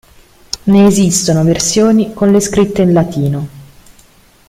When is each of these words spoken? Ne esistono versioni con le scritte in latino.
Ne 0.63 0.87
esistono 0.87 1.43
versioni 1.43 2.11
con 2.11 2.31
le 2.31 2.39
scritte 2.39 2.81
in 2.81 2.91
latino. 2.91 3.47